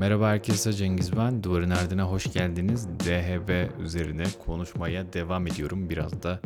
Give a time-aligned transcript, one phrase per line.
[0.00, 1.42] Merhaba herkese Cengiz ben.
[1.42, 2.88] Duvarın Ardına hoş geldiniz.
[2.88, 5.90] DHB üzerine konuşmaya devam ediyorum.
[5.90, 6.40] Biraz da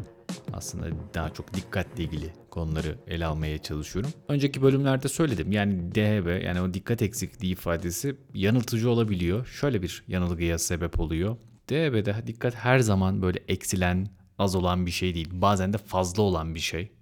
[0.53, 4.11] aslında daha çok dikkatle ilgili konuları ele almaya çalışıyorum.
[4.29, 5.53] Önceki bölümlerde söyledim.
[5.53, 9.47] Yani DHB yani o dikkat eksikliği ifadesi yanıltıcı olabiliyor.
[9.47, 11.37] Şöyle bir yanılgıya sebep oluyor.
[11.69, 15.29] DHB'de dikkat her zaman böyle eksilen, az olan bir şey değil.
[15.33, 16.93] Bazen de fazla olan bir şey.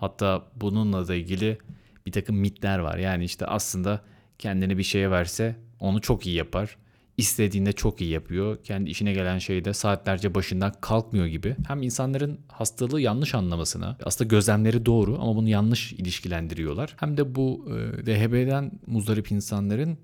[0.00, 1.58] Hatta bununla da ilgili
[2.06, 2.98] bir takım mitler var.
[2.98, 4.00] Yani işte aslında
[4.38, 6.76] kendini bir şeye verse onu çok iyi yapar.
[7.16, 8.58] İstediğinde çok iyi yapıyor.
[8.64, 11.56] Kendi işine gelen şeyde saatlerce başından kalkmıyor gibi.
[11.66, 16.94] Hem insanların hastalığı yanlış anlamasına, aslında gözlemleri doğru ama bunu yanlış ilişkilendiriyorlar.
[17.00, 19.98] Hem de bu e, DHB'den muzdarip insanların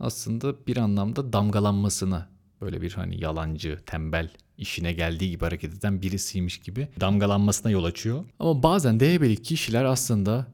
[0.00, 2.28] aslında bir anlamda damgalanmasına
[2.60, 8.24] böyle bir hani yalancı, tembel, işine geldiği gibi hareket eden birisiymiş gibi damgalanmasına yol açıyor.
[8.38, 10.46] Ama bazen DHB'li kişiler aslında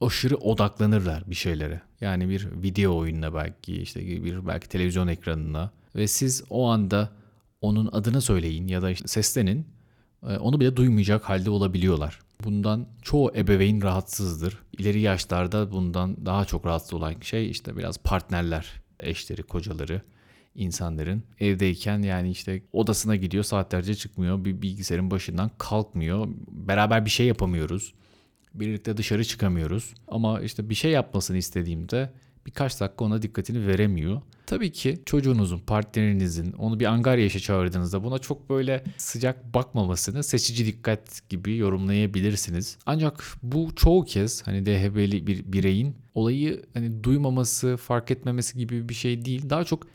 [0.00, 1.80] aşırı odaklanırlar bir şeylere.
[2.04, 7.10] Yani bir video oyununa belki işte bir belki televizyon ekranına ve siz o anda
[7.60, 9.66] onun adını söyleyin ya da işte seslenin
[10.22, 12.20] e, onu bile duymayacak halde olabiliyorlar.
[12.44, 14.58] Bundan çoğu ebeveyn rahatsızdır.
[14.78, 18.66] İleri yaşlarda bundan daha çok rahatsız olan şey işte biraz partnerler,
[19.00, 20.02] eşleri, kocaları,
[20.54, 27.26] insanların evdeyken yani işte odasına gidiyor saatlerce çıkmıyor bir bilgisayarın başından kalkmıyor beraber bir şey
[27.26, 27.94] yapamıyoruz
[28.54, 32.10] birlikte dışarı çıkamıyoruz ama işte bir şey yapmasını istediğimde
[32.46, 34.20] birkaç dakika ona dikkatini veremiyor.
[34.46, 40.66] Tabii ki çocuğunuzun, partnerinizin onu bir angarya işe çağırdığınızda buna çok böyle sıcak bakmamasını seçici
[40.66, 42.78] dikkat gibi yorumlayabilirsiniz.
[42.86, 48.94] Ancak bu çoğu kez hani DHB'li bir bireyin olayı hani duymaması, fark etmemesi gibi bir
[48.94, 49.50] şey değil.
[49.50, 49.86] Daha çok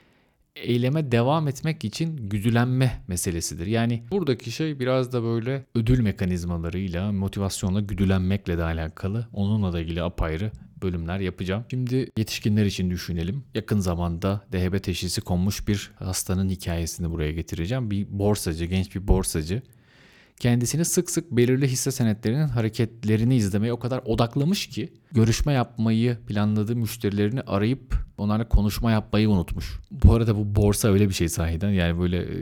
[0.62, 3.66] eyleme devam etmek için güdülenme meselesidir.
[3.66, 9.28] Yani buradaki şey biraz da böyle ödül mekanizmalarıyla, motivasyonla güdülenmekle de alakalı.
[9.34, 11.66] Onunla da ilgili apayrı bölümler yapacağım.
[11.70, 13.44] Şimdi yetişkinler için düşünelim.
[13.54, 17.92] Yakın zamanda DHB teşhisi konmuş bir hastanın hikayesini buraya getireceğim.
[17.92, 19.62] Bir borsacı, genç bir borsacı
[20.40, 26.76] kendisini sık sık belirli hisse senetlerinin hareketlerini izlemeye o kadar odaklamış ki görüşme yapmayı planladığı
[26.76, 29.80] müşterilerini arayıp onlarla konuşma yapmayı unutmuş.
[29.92, 32.38] Bu arada bu borsa öyle bir şey sahiden yani böyle e,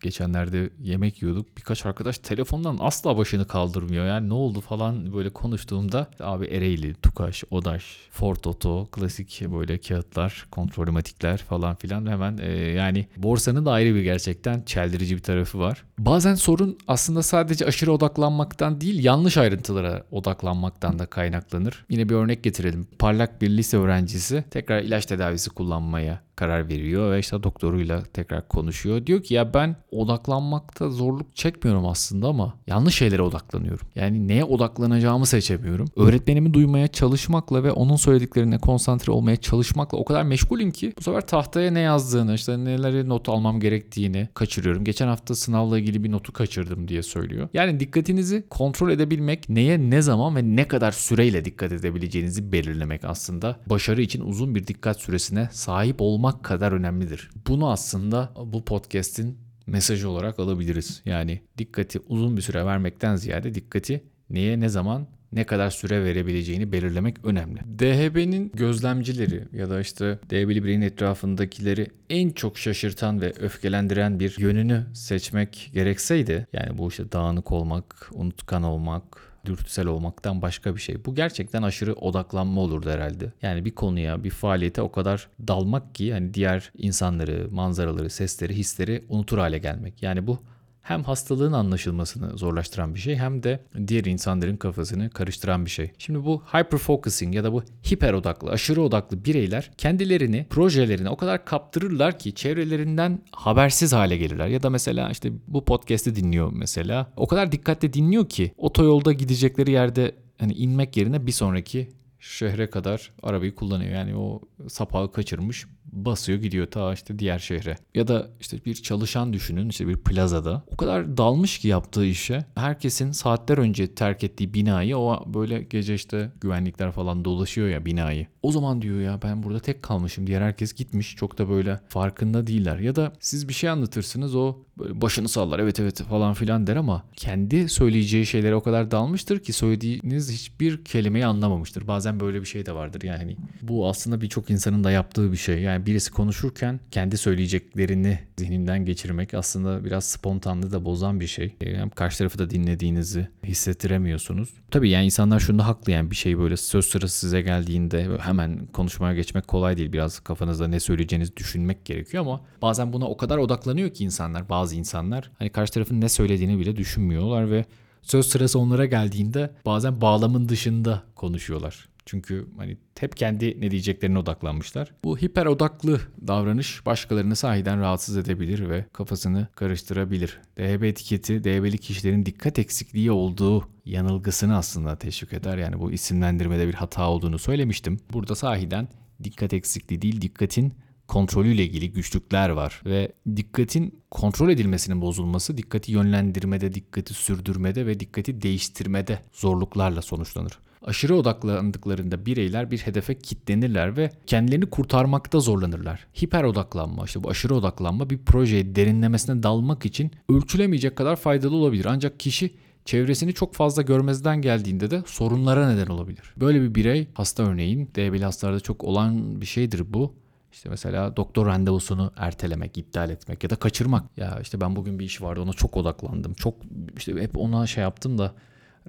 [0.00, 1.56] geçenlerde yemek yiyorduk.
[1.56, 4.06] Birkaç arkadaş telefondan asla başını kaldırmıyor.
[4.06, 10.46] Yani ne oldu falan böyle konuştuğumda abi Ereğli, Tukaş, Odaş, Ford Auto, klasik böyle kağıtlar,
[10.50, 15.84] kontrolmatikler falan filan hemen e, yani borsanın da ayrı bir gerçekten çeldirici bir tarafı var.
[15.98, 21.84] Bazen sorun aslında sadece aşırı odaklanmaktan değil yanlış ayrıntılara odaklanmaktan da kaynaklanır.
[21.90, 22.86] Yine bir örnek getirelim.
[22.98, 29.06] Parlak bir lise öğrencisi tekrar ilaç tedavisi kullanmaya karar veriyor ve işte doktoruyla tekrar konuşuyor.
[29.06, 33.86] Diyor ki ya ben odaklanmakta zorluk çekmiyorum aslında ama yanlış şeylere odaklanıyorum.
[33.94, 35.86] Yani neye odaklanacağımı seçemiyorum.
[35.96, 41.26] Öğretmenimi duymaya çalışmakla ve onun söylediklerine konsantre olmaya çalışmakla o kadar meşgulüm ki bu sefer
[41.26, 44.84] tahtaya ne yazdığını işte neleri not almam gerektiğini kaçırıyorum.
[44.84, 47.48] Geçen hafta sınavla ilgili bir notu kaçırdım diye söylüyor.
[47.54, 53.56] Yani dikkatinizi kontrol edebilmek neye ne zaman ve ne kadar süreyle dikkat edebileceğinizi belirlemek aslında
[53.66, 57.30] başarı için uzun bir dikkat süresine sahip olmak kadar önemlidir.
[57.48, 61.02] Bunu aslında bu podcast'in mesajı olarak alabiliriz.
[61.04, 66.72] Yani dikkati uzun bir süre vermekten ziyade dikkati neye ne zaman ne kadar süre verebileceğini
[66.72, 67.60] belirlemek önemli.
[67.78, 74.86] DHB'nin gözlemcileri ya da işte DHB'li bireyin etrafındakileri en çok şaşırtan ve öfkelendiren bir yönünü
[74.94, 81.04] seçmek gerekseydi yani bu işte dağınık olmak, unutkan olmak, dürtüsel olmaktan başka bir şey.
[81.04, 83.32] Bu gerçekten aşırı odaklanma olurdu herhalde.
[83.42, 89.04] Yani bir konuya, bir faaliyete o kadar dalmak ki hani diğer insanları, manzaraları, sesleri, hisleri
[89.08, 90.02] unutur hale gelmek.
[90.02, 90.38] Yani bu
[90.86, 95.90] hem hastalığın anlaşılmasını zorlaştıran bir şey hem de diğer insanların kafasını karıştıran bir şey.
[95.98, 101.44] Şimdi bu hyperfocusing ya da bu hiper odaklı, aşırı odaklı bireyler kendilerini projelerine o kadar
[101.44, 104.48] kaptırırlar ki çevrelerinden habersiz hale gelirler.
[104.48, 107.12] Ya da mesela işte bu podcast'i dinliyor mesela.
[107.16, 111.88] O kadar dikkatli dinliyor ki otoyolda gidecekleri yerde hani inmek yerine bir sonraki
[112.20, 113.90] şehre kadar arabayı kullanıyor.
[113.90, 115.66] Yani o sapağı kaçırmış
[116.04, 117.76] basıyor gidiyor ta işte diğer şehre.
[117.94, 120.62] Ya da işte bir çalışan düşünün işte bir plazada.
[120.72, 122.44] O kadar dalmış ki yaptığı işe.
[122.54, 128.26] Herkesin saatler önce terk ettiği binayı o böyle gece işte güvenlikler falan dolaşıyor ya binayı.
[128.42, 130.26] O zaman diyor ya ben burada tek kalmışım.
[130.26, 131.16] Diğer herkes gitmiş.
[131.16, 132.78] Çok da böyle farkında değiller.
[132.78, 136.76] Ya da siz bir şey anlatırsınız o böyle başını sallar evet evet falan filan der
[136.76, 141.86] ama kendi söyleyeceği şeylere o kadar dalmıştır ki söylediğiniz hiçbir kelimeyi anlamamıştır.
[141.86, 143.36] Bazen böyle bir şey de vardır yani.
[143.62, 145.60] Bu aslında birçok insanın da yaptığı bir şey.
[145.62, 151.54] Yani birisi konuşurken kendi söyleyeceklerini zihninden geçirmek aslında biraz spontanlığı da bozan bir şey.
[151.60, 154.48] Yani karşı tarafı da dinlediğinizi hissettiremiyorsunuz.
[154.70, 159.14] Tabii yani insanlar şunda haklı yani bir şey böyle söz sırası size geldiğinde hemen konuşmaya
[159.14, 159.92] geçmek kolay değil.
[159.92, 164.76] Biraz kafanızda ne söyleyeceğinizi düşünmek gerekiyor ama bazen buna o kadar odaklanıyor ki insanlar bazı
[164.76, 167.64] insanlar hani karşı tarafın ne söylediğini bile düşünmüyorlar ve
[168.02, 171.88] söz sırası onlara geldiğinde bazen bağlamın dışında konuşuyorlar.
[172.06, 174.92] Çünkü hani hep kendi ne diyeceklerine odaklanmışlar.
[175.04, 180.40] Bu hiper odaklı davranış başkalarını sahiden rahatsız edebilir ve kafasını karıştırabilir.
[180.58, 185.58] DHB etiketi DHB'li kişilerin dikkat eksikliği olduğu yanılgısını aslında teşvik eder.
[185.58, 187.98] Yani bu isimlendirmede bir hata olduğunu söylemiştim.
[188.12, 188.88] Burada sahiden
[189.24, 190.74] dikkat eksikliği değil dikkatin
[191.08, 198.42] kontrolüyle ilgili güçlükler var ve dikkatin kontrol edilmesinin bozulması dikkati yönlendirmede, dikkati sürdürmede ve dikkati
[198.42, 200.58] değiştirmede zorluklarla sonuçlanır.
[200.86, 206.06] Aşırı odaklandıklarında bireyler bir hedefe kitlenirler ve kendilerini kurtarmakta zorlanırlar.
[206.22, 211.84] Hiper odaklanma, işte bu aşırı odaklanma bir projeye derinlemesine dalmak için ölçülemeyecek kadar faydalı olabilir.
[211.84, 212.54] Ancak kişi
[212.84, 216.34] çevresini çok fazla görmezden geldiğinde de sorunlara neden olabilir.
[216.36, 220.14] Böyle bir birey hasta örneğin DB'li hastalarda çok olan bir şeydir bu.
[220.52, 224.04] İşte mesela doktor randevusunu ertelemek, iptal etmek ya da kaçırmak.
[224.16, 226.34] Ya işte ben bugün bir iş vardı ona çok odaklandım.
[226.34, 226.54] Çok
[226.96, 228.34] işte hep ona şey yaptım da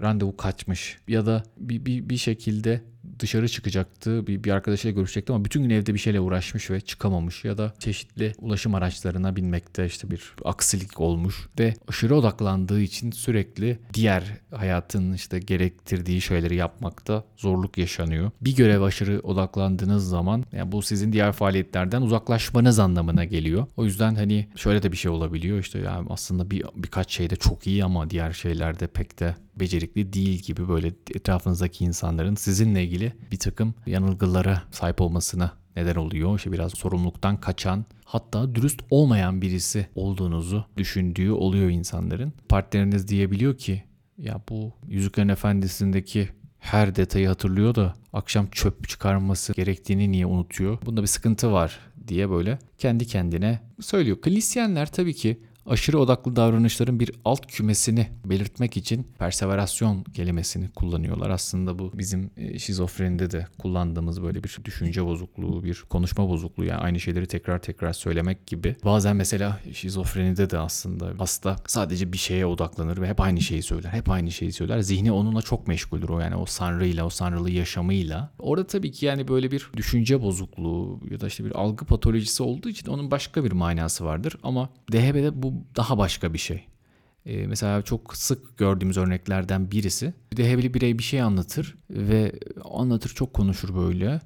[0.01, 2.81] randevu kaçmış ya da bir, bir, bir şekilde
[3.19, 4.27] dışarı çıkacaktı.
[4.27, 7.73] Bir, bir arkadaşıyla görüşecekti ama bütün gün evde bir şeyle uğraşmış ve çıkamamış ya da
[7.79, 14.23] çeşitli ulaşım araçlarına binmekte işte bir aksilik olmuş ve aşırı odaklandığı için sürekli diğer
[14.55, 18.31] hayatın işte gerektirdiği şeyleri yapmakta zorluk yaşanıyor.
[18.41, 23.67] Bir görev aşırı odaklandığınız zaman yani bu sizin diğer faaliyetlerden uzaklaşmanız anlamına geliyor.
[23.77, 27.67] O yüzden hani şöyle de bir şey olabiliyor işte yani aslında bir birkaç şeyde çok
[27.67, 33.39] iyi ama diğer şeylerde pek de becerikli değil gibi böyle etrafınızdaki insanların sizinle ilgili bir
[33.39, 36.37] takım yanılgılara sahip olmasına neden oluyor.
[36.37, 42.33] İşte biraz sorumluluktan kaçan hatta dürüst olmayan birisi olduğunuzu düşündüğü oluyor insanların.
[42.49, 43.83] Partneriniz diyebiliyor ki
[44.17, 50.77] ya bu Yüzüklerin Efendisi'ndeki her detayı hatırlıyor da akşam çöp çıkarması gerektiğini niye unutuyor?
[50.85, 54.21] Bunda bir sıkıntı var diye böyle kendi kendine söylüyor.
[54.21, 61.29] Klisyenler tabii ki aşırı odaklı davranışların bir alt kümesini belirtmek için perseverasyon kelimesini kullanıyorlar.
[61.29, 66.81] Aslında bu bizim e, şizofrenide de kullandığımız böyle bir düşünce bozukluğu, bir konuşma bozukluğu yani
[66.81, 68.75] aynı şeyleri tekrar tekrar söylemek gibi.
[68.85, 73.89] Bazen mesela şizofrenide de aslında hasta sadece bir şeye odaklanır ve hep aynı şeyi söyler.
[73.89, 74.81] Hep aynı şeyi söyler.
[74.81, 78.31] Zihni onunla çok meşguldür o yani o sanrıyla, o sanrılı yaşamıyla.
[78.39, 82.69] Orada tabii ki yani böyle bir düşünce bozukluğu ya da işte bir algı patolojisi olduğu
[82.69, 84.35] için onun başka bir manası vardır.
[84.43, 86.67] Ama DHB'de bu daha başka bir şey.
[87.25, 90.13] Ee, mesela çok sık gördüğümüz örneklerden birisi.
[90.31, 92.31] Bir de hebeli birey bir şey anlatır ve
[92.63, 94.21] anlatır çok konuşur böyle.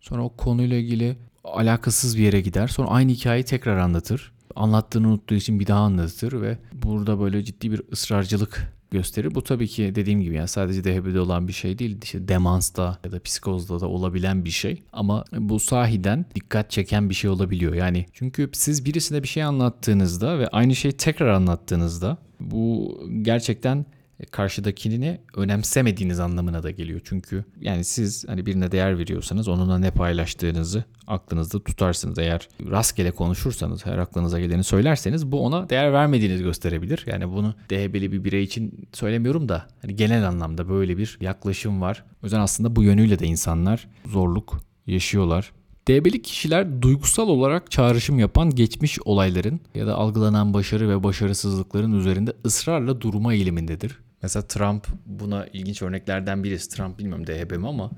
[0.00, 2.68] Sonra o konuyla ilgili alakasız bir yere gider.
[2.68, 4.32] Sonra aynı hikayeyi tekrar anlatır.
[4.56, 9.34] Anlattığını unuttuğu için bir daha anlatır ve burada böyle ciddi bir ısrarcılık gösterir.
[9.34, 11.98] Bu tabii ki dediğim gibi yani sadece DHB'de olan bir şey değil.
[12.02, 14.82] İşte demansta ya da psikozda da olabilen bir şey.
[14.92, 17.74] Ama bu sahiden dikkat çeken bir şey olabiliyor.
[17.74, 23.86] Yani çünkü siz birisine bir şey anlattığınızda ve aynı şeyi tekrar anlattığınızda bu gerçekten
[24.30, 27.00] karşıdakini önemsemediğiniz anlamına da geliyor.
[27.04, 32.18] Çünkü yani siz hani birine değer veriyorsanız onunla ne paylaştığınızı aklınızda tutarsınız.
[32.18, 37.04] Eğer rastgele konuşursanız, her aklınıza geleni söylerseniz bu ona değer vermediğinizi gösterebilir.
[37.06, 42.04] Yani bunu DHB'li bir birey için söylemiyorum da hani genel anlamda böyle bir yaklaşım var.
[42.22, 45.52] O yüzden aslında bu yönüyle de insanlar zorluk yaşıyorlar.
[45.88, 52.32] DB'li kişiler duygusal olarak çağrışım yapan geçmiş olayların ya da algılanan başarı ve başarısızlıkların üzerinde
[52.46, 53.98] ısrarla durma eğilimindedir.
[54.26, 56.68] Mesela Trump buna ilginç örneklerden birisi.
[56.68, 57.90] Trump bilmiyorum DHB mi ama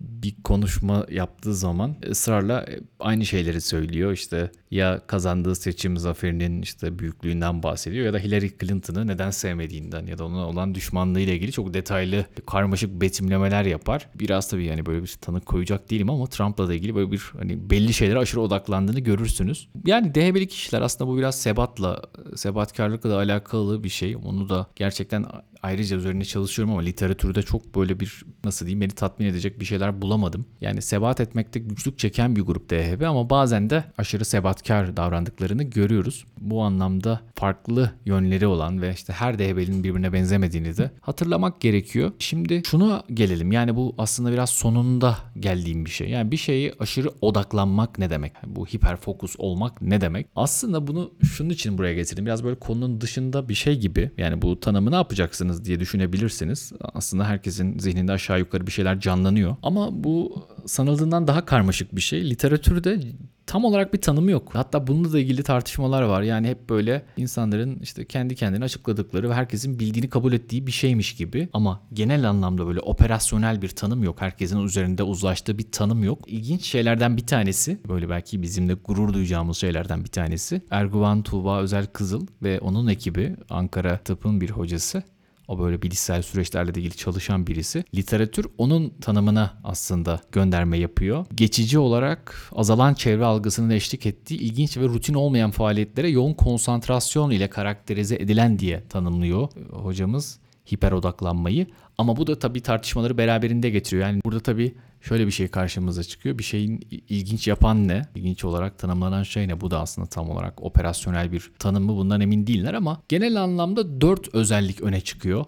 [0.00, 2.66] bir konuşma yaptığı zaman ısrarla
[3.00, 4.12] aynı şeyleri söylüyor.
[4.12, 10.18] İşte ya kazandığı seçim zaferinin işte büyüklüğünden bahsediyor ya da Hillary Clinton'ı neden sevmediğinden ya
[10.18, 14.08] da ona olan düşmanlığı ile ilgili çok detaylı karmaşık betimlemeler yapar.
[14.14, 17.70] Biraz tabii yani böyle bir tanık koyacak değilim ama Trump'la da ilgili böyle bir hani
[17.70, 19.68] belli şeylere aşırı odaklandığını görürsünüz.
[19.86, 22.02] Yani DHB'li kişiler aslında bu biraz sebatla,
[22.36, 24.16] sebatkarlıkla da alakalı bir şey.
[24.16, 25.26] Onu da gerçekten
[25.64, 30.02] ayrıca üzerine çalışıyorum ama literatürde çok böyle bir nasıl diyeyim beni tatmin edecek bir şeyler
[30.02, 30.46] bulamadım.
[30.60, 34.24] Yani sebat etmekte güçlük çeken bir grup DHB ama bazen de aşırı
[34.64, 36.24] sebatkar davrandıklarını görüyoruz.
[36.40, 42.12] Bu anlamda farklı yönleri olan ve işte her DHB'nin birbirine benzemediğini de hatırlamak gerekiyor.
[42.18, 43.52] Şimdi şunu gelelim.
[43.52, 46.08] Yani bu aslında biraz sonunda geldiğim bir şey.
[46.08, 48.32] Yani bir şeyi aşırı odaklanmak ne demek?
[48.46, 50.26] Bu hiperfokus olmak ne demek?
[50.36, 52.26] Aslında bunu şunun için buraya getirdim.
[52.26, 54.10] Biraz böyle konunun dışında bir şey gibi.
[54.18, 56.72] Yani bu tanımı ne yapacaksınız diye düşünebilirsiniz.
[56.80, 59.56] Aslında herkesin zihninde aşağı yukarı bir şeyler canlanıyor.
[59.62, 62.30] Ama bu sanıldığından daha karmaşık bir şey.
[62.30, 63.00] Literatürde
[63.46, 64.50] tam olarak bir tanımı yok.
[64.52, 66.22] Hatta bununla da ilgili tartışmalar var.
[66.22, 71.16] Yani hep böyle insanların işte kendi kendine açıkladıkları ve herkesin bildiğini kabul ettiği bir şeymiş
[71.16, 71.48] gibi.
[71.52, 74.20] Ama genel anlamda böyle operasyonel bir tanım yok.
[74.20, 76.24] Herkesin üzerinde uzlaştığı bir tanım yok.
[76.26, 80.62] İlginç şeylerden bir tanesi, böyle belki bizim de gurur duyacağımız şeylerden bir tanesi.
[80.70, 85.02] Erguvan Tuğba Özel Kızıl ve onun ekibi Ankara Tıp'ın bir hocası
[85.48, 87.84] o böyle bilişsel süreçlerle de ilgili çalışan birisi.
[87.94, 91.26] Literatür onun tanımına aslında gönderme yapıyor.
[91.34, 97.50] Geçici olarak azalan çevre algısının eşlik ettiği ilginç ve rutin olmayan faaliyetlere yoğun konsantrasyon ile
[97.50, 101.66] karakterize edilen diye tanımlıyor hocamız hiper odaklanmayı.
[101.98, 104.06] Ama bu da tabii tartışmaları beraberinde getiriyor.
[104.06, 106.38] Yani burada tabii şöyle bir şey karşımıza çıkıyor.
[106.38, 108.02] Bir şeyin ilginç yapan ne?
[108.14, 109.60] İlginç olarak tanımlanan şey ne?
[109.60, 111.96] Bu da aslında tam olarak operasyonel bir tanım mı?
[111.96, 115.44] Bundan emin değiller ama genel anlamda dört özellik öne çıkıyor.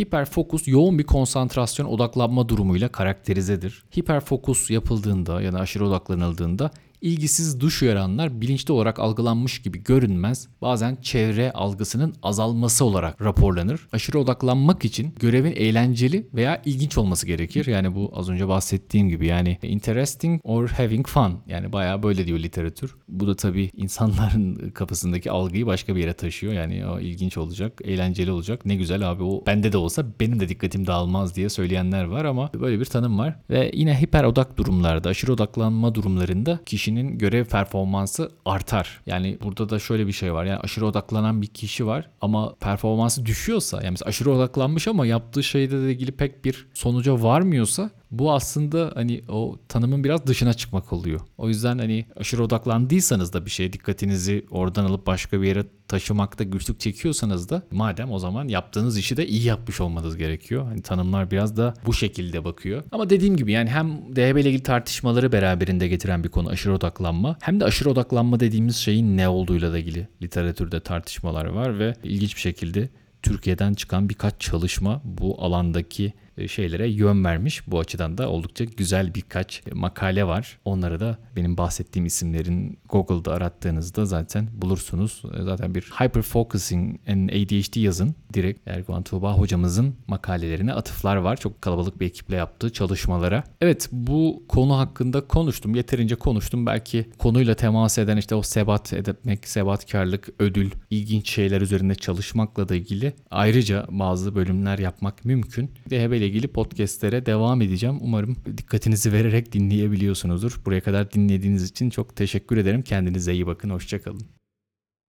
[0.00, 3.84] Hiperfokus yoğun bir konsantrasyon odaklanma durumuyla karakterizedir.
[3.98, 6.70] Hiperfokus yapıldığında ya da aşırı odaklanıldığında
[7.00, 10.48] ilgisiz duş uyaranlar bilinçli olarak algılanmış gibi görünmez.
[10.62, 13.88] Bazen çevre algısının azalması olarak raporlanır.
[13.92, 17.66] Aşırı odaklanmak için görevin eğlenceli veya ilginç olması gerekir.
[17.66, 21.38] Yani bu az önce bahsettiğim gibi yani interesting or having fun.
[21.46, 22.96] Yani bayağı böyle diyor literatür.
[23.08, 26.52] Bu da tabii insanların kafasındaki algıyı başka bir yere taşıyor.
[26.52, 28.66] Yani o ilginç olacak, eğlenceli olacak.
[28.66, 32.50] Ne güzel abi o bende de olsa benim de dikkatim dağılmaz diye söyleyenler var ama
[32.52, 33.36] böyle bir tanım var.
[33.50, 39.00] Ve yine hiper odak durumlarda, aşırı odaklanma durumlarında kişi kişinin görev performansı artar.
[39.06, 40.44] Yani burada da şöyle bir şey var.
[40.44, 45.92] Yani aşırı odaklanan bir kişi var ama performansı düşüyorsa yani aşırı odaklanmış ama yaptığı şeyde
[45.92, 51.20] ilgili pek bir sonuca varmıyorsa bu aslında hani o tanımın biraz dışına çıkmak oluyor.
[51.38, 56.44] O yüzden hani aşırı odaklandıysanız da bir şeye dikkatinizi oradan alıp başka bir yere taşımakta
[56.44, 60.64] güçlük çekiyorsanız da madem o zaman yaptığınız işi de iyi yapmış olmanız gerekiyor.
[60.64, 62.82] Hani tanımlar biraz da bu şekilde bakıyor.
[62.92, 67.36] Ama dediğim gibi yani hem DHB ile ilgili tartışmaları beraberinde getiren bir konu aşırı odaklanma
[67.40, 72.36] hem de aşırı odaklanma dediğimiz şeyin ne olduğuyla da ilgili literatürde tartışmalar var ve ilginç
[72.36, 72.88] bir şekilde
[73.22, 76.12] Türkiye'den çıkan birkaç çalışma bu alandaki
[76.46, 77.62] şeylere yön vermiş.
[77.66, 80.58] Bu açıdan da oldukça güzel birkaç makale var.
[80.64, 85.22] Onları da benim bahsettiğim isimlerin Google'da arattığınızda zaten bulursunuz.
[85.40, 88.14] E, zaten bir Hyper Focusing and ADHD yazın.
[88.34, 91.36] Direkt Erguvan Tuğba hocamızın makalelerine atıflar var.
[91.36, 93.44] Çok kalabalık bir ekiple yaptığı çalışmalara.
[93.60, 95.74] Evet bu konu hakkında konuştum.
[95.74, 96.66] Yeterince konuştum.
[96.66, 102.74] Belki konuyla temas eden işte o sebat etmek, sebatkarlık, ödül, ilginç şeyler üzerinde çalışmakla da
[102.74, 105.70] ilgili ayrıca bazı bölümler yapmak mümkün.
[105.90, 107.98] DHB ile ilgili podcastlere devam edeceğim.
[108.00, 110.60] Umarım dikkatinizi vererek dinleyebiliyorsunuzdur.
[110.66, 112.82] Buraya kadar dinlediğiniz için çok teşekkür ederim.
[112.82, 113.70] Kendinize iyi bakın.
[113.70, 114.37] Hoşçakalın.